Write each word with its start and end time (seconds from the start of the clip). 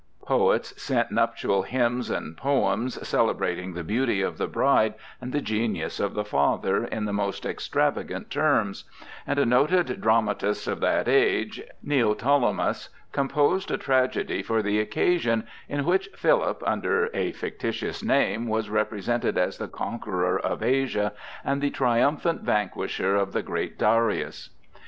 Poets 0.25 0.81
sent 0.81 1.11
nuptial 1.11 1.61
hymns 1.61 2.09
and 2.09 2.35
poems 2.35 3.07
celebrating 3.07 3.73
the 3.75 3.83
beauty 3.83 4.23
of 4.23 4.39
the 4.39 4.47
bride 4.47 4.95
and 5.21 5.31
the 5.31 5.41
genius 5.41 5.99
of 5.99 6.15
the 6.15 6.25
father 6.25 6.85
in 6.85 7.05
the 7.05 7.13
most 7.13 7.45
extravagant 7.45 8.31
terms; 8.31 8.85
and 9.27 9.37
a 9.37 9.45
noted 9.45 10.01
dramatist 10.01 10.67
of 10.67 10.79
that 10.79 11.07
age, 11.07 11.61
Neoptolemus, 11.83 12.89
composed 13.11 13.69
a 13.69 13.77
tragedy 13.77 14.41
for 14.41 14.63
the 14.63 14.79
occasion, 14.79 15.45
in 15.69 15.85
which 15.85 16.09
Philip, 16.15 16.63
under 16.65 17.11
a 17.15 17.31
fictitious 17.33 18.03
name, 18.03 18.47
was 18.47 18.71
represented 18.71 19.37
as 19.37 19.59
the 19.59 19.67
conqueror 19.67 20.39
of 20.39 20.63
Asia 20.63 21.13
and 21.45 21.61
the 21.61 21.69
triumphant 21.69 22.41
vanquisher 22.41 23.15
of 23.15 23.33
the 23.33 23.43
great 23.43 23.77
Darius. 23.77 24.49